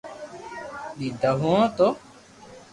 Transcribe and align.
ڏیڌا 0.97 1.87